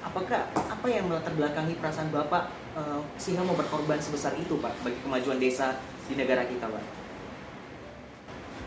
[0.00, 4.96] Apakah apa yang melatar belakangi perasaan bapak uh, sehingga mau berkorban sebesar itu pak bagi
[5.04, 5.76] kemajuan desa
[6.08, 7.05] di negara kita pak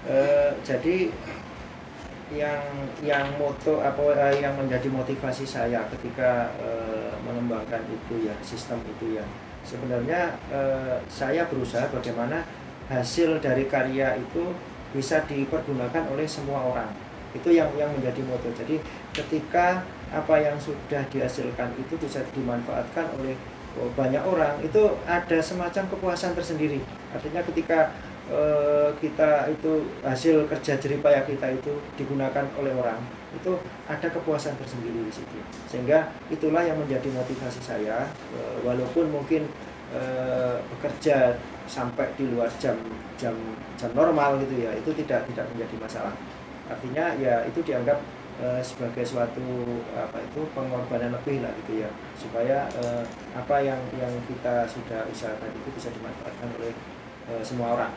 [0.10, 1.14] uh, jadi
[2.30, 2.62] yang
[3.02, 9.18] yang moto apa uh, yang menjadi motivasi saya ketika uh, mengembangkan itu ya sistem itu
[9.18, 9.26] ya.
[9.66, 12.46] Sebenarnya uh, saya berusaha bagaimana
[12.90, 14.54] hasil dari karya itu
[14.94, 16.90] bisa dipergunakan oleh semua orang.
[17.34, 18.50] Itu yang yang menjadi moto.
[18.54, 18.82] Jadi
[19.14, 23.38] ketika apa yang sudah dihasilkan itu bisa dimanfaatkan oleh
[23.94, 26.82] banyak orang itu ada semacam kepuasan tersendiri.
[27.14, 27.94] Artinya ketika
[28.30, 33.02] Eh, kita itu hasil kerja jeripaya kita itu digunakan oleh orang
[33.34, 33.58] itu
[33.90, 35.42] ada kepuasan tersendiri di situ.
[35.66, 38.06] Sehingga itulah yang menjadi motivasi saya
[38.38, 39.50] eh, walaupun mungkin
[39.98, 42.78] eh, bekerja sampai di luar jam
[43.18, 43.34] jam
[43.82, 46.14] jam normal gitu ya itu tidak tidak menjadi masalah.
[46.70, 47.98] Artinya ya itu dianggap
[48.64, 49.44] sebagai suatu
[49.92, 52.72] apa itu pengorbanan lebih lah gitu ya supaya
[53.36, 56.72] apa yang yang kita sudah usahakan itu bisa dimanfaatkan oleh
[57.44, 57.92] semua orang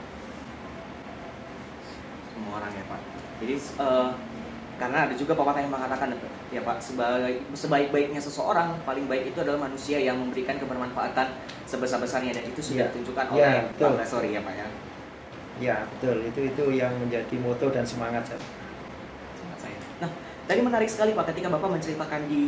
[2.33, 3.01] semua orang ya Pak.
[3.43, 4.11] Jadi uh,
[4.81, 6.09] karena ada juga pepatah yang mengatakan
[6.51, 11.39] ya Pak sebaik sebaik-baiknya seseorang paling baik itu adalah manusia yang memberikan kebermanfaatan
[11.71, 12.91] sebesar-besarnya dan itu sudah ya.
[12.91, 14.67] ditunjukkan oleh ya, Pak Sorry ya Pak ya.
[15.63, 18.43] Ya betul itu itu yang menjadi moto dan semangat saya.
[19.39, 19.79] Semangat saya.
[20.03, 20.11] Nah
[20.51, 22.43] tadi menarik sekali Pak ketika Bapak menceritakan di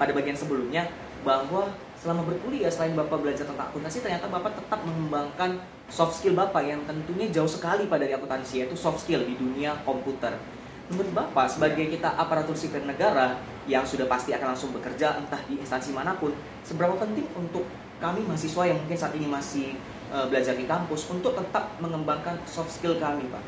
[0.00, 0.88] pada bagian sebelumnya
[1.26, 1.68] bahwa
[2.06, 5.58] selama berkuliah selain Bapak belajar tentang akuntansi ternyata Bapak tetap mengembangkan
[5.90, 9.74] soft skill Bapak yang tentunya jauh sekali pada dari akuntansi yaitu soft skill di dunia
[9.82, 10.38] komputer.
[10.86, 15.58] Menurut Bapak sebagai kita aparatur sipil negara yang sudah pasti akan langsung bekerja entah di
[15.58, 16.30] instansi mana pun,
[16.62, 17.66] seberapa penting untuk
[17.98, 19.74] kami mahasiswa yang mungkin saat ini masih
[20.14, 23.42] uh, belajar di kampus untuk tetap mengembangkan soft skill kami, Pak?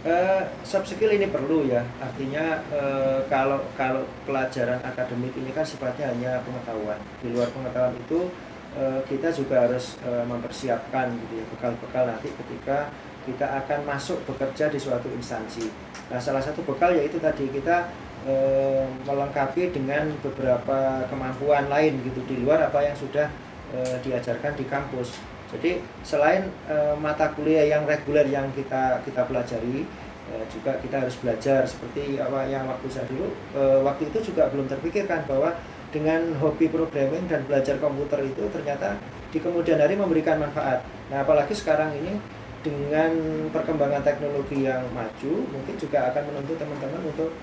[0.00, 6.08] Uh, soft skill ini perlu ya, artinya uh, kalau kalau pelajaran akademik ini kan sifatnya
[6.08, 6.96] hanya pengetahuan.
[7.20, 8.32] Di luar pengetahuan itu
[8.80, 12.88] uh, kita juga harus uh, mempersiapkan gitu ya bekal-bekal nanti ketika
[13.28, 15.68] kita akan masuk bekerja di suatu instansi.
[16.08, 17.92] Nah salah satu bekal yaitu tadi kita
[18.24, 23.28] uh, melengkapi dengan beberapa kemampuan lain gitu di luar apa yang sudah
[23.76, 25.20] uh, diajarkan di kampus
[25.50, 29.82] jadi selain e, mata kuliah yang reguler yang kita kita pelajari,
[30.30, 34.46] e, juga kita harus belajar seperti apa yang waktu saya dulu e, waktu itu juga
[34.54, 35.58] belum terpikirkan bahwa
[35.90, 38.94] dengan hobi programming dan belajar komputer itu ternyata
[39.34, 40.86] di kemudian hari memberikan manfaat.
[41.10, 42.14] Nah, apalagi sekarang ini
[42.62, 43.10] dengan
[43.50, 47.34] perkembangan teknologi yang maju, mungkin juga akan menuntut teman-teman untuk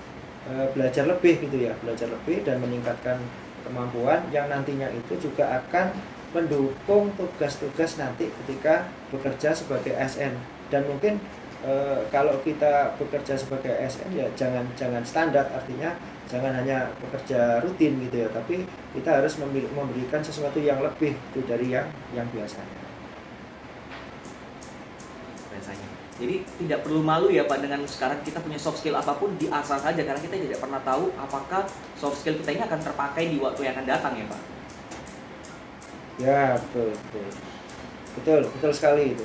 [0.48, 3.20] e, belajar lebih gitu ya, belajar lebih dan meningkatkan
[3.68, 5.92] kemampuan yang nantinya itu juga akan
[6.36, 10.36] mendukung tugas-tugas nanti ketika bekerja sebagai ASN
[10.68, 11.16] dan mungkin
[11.64, 11.72] e,
[12.12, 15.96] kalau kita bekerja sebagai ASN ya jangan jangan standar artinya
[16.28, 19.40] jangan hanya bekerja rutin gitu ya tapi kita harus
[19.72, 22.80] memberikan sesuatu yang lebih itu dari yang yang biasanya.
[25.48, 25.88] Biasanya.
[26.18, 29.78] Jadi tidak perlu malu ya Pak dengan sekarang kita punya soft skill apa pun diasah
[29.80, 31.64] saja karena kita tidak pernah tahu apakah
[31.96, 34.57] soft skill kita ini akan terpakai di waktu yang akan datang ya Pak
[36.18, 37.26] Ya, betul, betul.
[38.18, 39.22] Betul, betul sekali itu.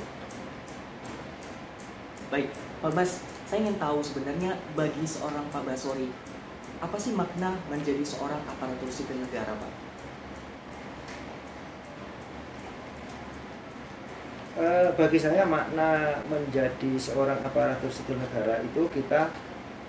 [2.29, 2.53] Baik,
[2.85, 6.13] Pak Bas, saya ingin tahu sebenarnya bagi seorang Pak Basori,
[6.77, 9.73] apa sih makna menjadi seorang aparatur sipil negara, Pak?
[14.53, 19.33] Uh, bagi saya makna menjadi seorang aparatur sipil negara itu kita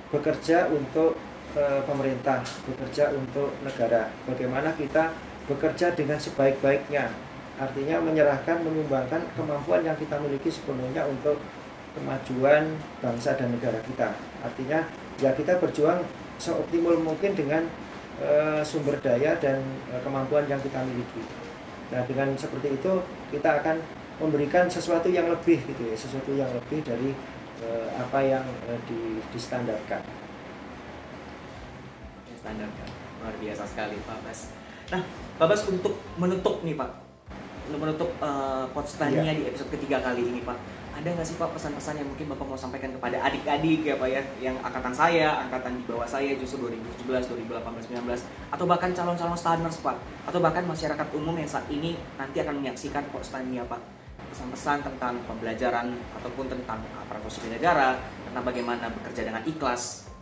[0.09, 1.21] bekerja untuk
[1.53, 4.09] uh, pemerintah, bekerja untuk negara.
[4.25, 5.13] Bagaimana kita
[5.45, 7.13] bekerja dengan sebaik-baiknya.
[7.55, 11.39] Artinya menyerahkan menyumbangkan kemampuan yang kita miliki sepenuhnya untuk
[11.95, 14.11] kemajuan bangsa dan negara kita.
[14.43, 14.83] Artinya
[15.23, 16.03] ya kita berjuang
[16.43, 17.63] seoptimal mungkin dengan
[18.19, 21.23] e, sumber daya dan e, kemampuan yang kita miliki.
[21.95, 22.93] Nah dengan seperti itu
[23.31, 23.79] kita akan
[24.19, 27.15] memberikan sesuatu yang lebih gitu ya sesuatu yang lebih dari
[27.63, 30.03] e, apa yang e, di, distandarkan.
[32.43, 32.89] Standarkan
[33.23, 35.01] luar biasa sekali Pak Mas Nah,
[35.41, 36.91] Pak Bas untuk menutup nih Pak,
[37.73, 39.33] untuk menutup uh, Potstania yeah.
[39.33, 40.59] di episode ketiga kali ini Pak,
[40.95, 44.23] ada nggak sih Pak pesan-pesan yang mungkin Bapak mau sampaikan kepada adik-adik ya Pak ya,
[44.45, 49.81] yang angkatan saya, angkatan di bawah saya justru 2017, 2018, 2019, atau bahkan calon-calon standers
[49.81, 49.97] Pak,
[50.29, 53.81] atau bahkan masyarakat umum yang saat ini nanti akan menyaksikan Potstania Pak,
[54.37, 57.97] pesan-pesan tentang pembelajaran ataupun tentang aparatur sipil negara,
[58.29, 60.13] tentang bagaimana bekerja dengan ikhlas,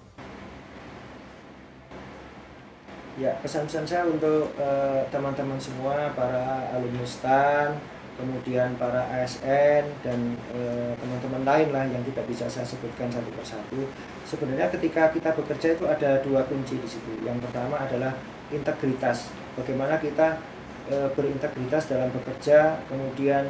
[3.21, 7.77] Ya, pesan-pesan saya untuk eh, teman-teman uh, semua, para alumni STAN,
[8.17, 13.29] kemudian para ASN dan eh, teman-teman uh, lain lah yang tidak bisa saya sebutkan satu
[13.37, 13.85] persatu.
[14.25, 17.21] Sebenarnya ketika kita bekerja itu ada dua kunci di situ.
[17.21, 18.17] Yang pertama adalah
[18.49, 19.29] integritas.
[19.61, 20.41] Bagaimana kita
[20.89, 23.45] uh, berintegritas dalam bekerja, kemudian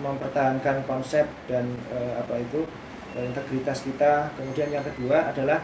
[0.00, 1.68] mempertahankan konsep dan
[2.16, 2.64] apa itu
[3.12, 4.32] integritas kita.
[4.40, 5.60] Kemudian yang kedua adalah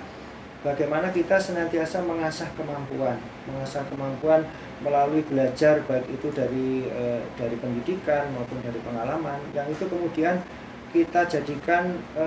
[0.66, 3.14] bagaimana kita senantiasa mengasah kemampuan,
[3.46, 4.42] mengasah kemampuan
[4.82, 10.42] melalui belajar baik itu dari e, dari pendidikan maupun dari pengalaman yang itu kemudian
[10.90, 12.26] kita jadikan e,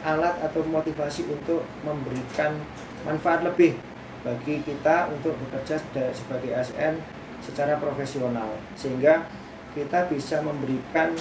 [0.00, 2.56] alat atau motivasi untuk memberikan
[3.04, 3.76] manfaat lebih
[4.24, 5.76] bagi kita untuk bekerja
[6.16, 6.96] sebagai ASN
[7.44, 8.56] secara profesional.
[8.72, 9.28] Sehingga
[9.76, 11.12] kita bisa memberikan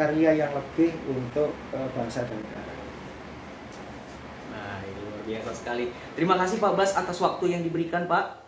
[0.00, 2.65] karya yang lebih untuk e, bangsa dan negara
[5.26, 5.90] biasa sekali.
[6.14, 8.46] Terima kasih Pak Bas atas waktu yang diberikan Pak.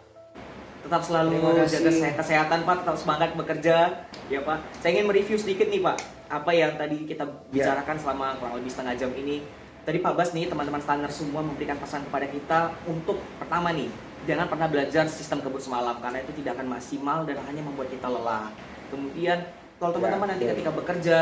[0.86, 4.58] Tetap selalu jaga kesehatan Pak, tetap semangat bekerja ya Pak.
[4.80, 5.96] Saya ingin mereview sedikit nih Pak,
[6.30, 7.66] apa yang tadi kita ya.
[7.74, 8.02] bicarakan yeah.
[8.06, 9.42] selama kurang lebih setengah jam ini.
[9.82, 13.88] Tadi Pak Bas nih teman-teman standar semua memberikan pesan kepada kita untuk pertama nih,
[14.28, 18.04] jangan pernah belajar sistem kebut semalam karena itu tidak akan maksimal dan hanya membuat kita
[18.04, 18.52] lelah.
[18.92, 19.48] Kemudian
[19.80, 20.50] kalau teman-teman ya, nanti ya.
[20.52, 21.18] ketika bekerja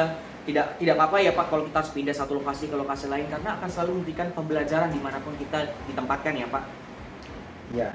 [0.46, 3.58] tidak tidak apa-apa ya Pak kalau kita harus pindah satu lokasi ke lokasi lain karena
[3.58, 6.64] akan selalu memberikan pembelajaran di mana pun kita ditempatkan ya Pak.
[7.74, 7.90] Ya.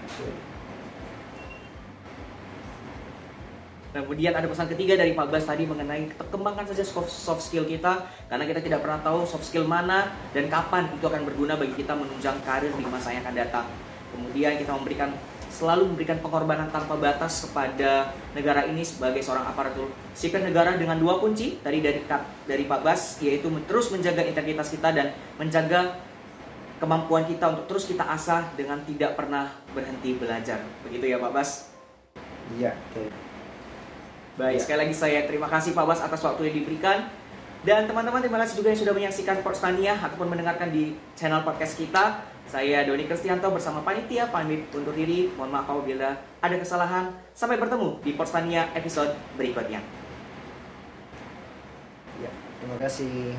[3.92, 8.48] Kemudian ada pesan ketiga dari Pak Bas tadi mengenai kembangkan saja soft skill kita karena
[8.48, 12.40] kita tidak pernah tahu soft skill mana dan kapan itu akan berguna bagi kita menunjang
[12.48, 13.68] karir di masa yang akan datang.
[14.16, 15.12] Kemudian kita memberikan
[15.62, 21.22] selalu memberikan pengorbanan tanpa batas kepada negara ini sebagai seorang aparatur sipil negara dengan dua
[21.22, 22.02] kunci tadi dari
[22.50, 26.02] dari Pak Bas yaitu terus menjaga integritas kita dan menjaga
[26.82, 30.66] kemampuan kita untuk terus kita asah dengan tidak pernah berhenti belajar.
[30.82, 31.70] Begitu ya Pak Bas?
[32.58, 33.06] Iya, oke.
[34.42, 34.62] Baik, ya.
[34.66, 37.06] sekali lagi saya terima kasih Pak Bas atas waktu yang diberikan.
[37.62, 42.26] Dan teman-teman terima kasih juga yang sudah menyaksikan Portstania ataupun mendengarkan di channel podcast kita.
[42.50, 45.30] Saya Doni Kristianto bersama panitia pamit undur diri.
[45.38, 46.10] Mohon maaf apabila
[46.42, 47.14] ada kesalahan.
[47.38, 49.78] Sampai bertemu di Portstania episode berikutnya.
[52.18, 53.38] Ya, terima kasih.